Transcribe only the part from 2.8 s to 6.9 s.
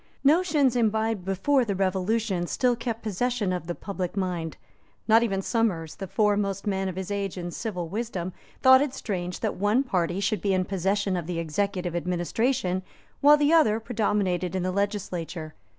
possession of the public mind. Not even Somers, the foremost man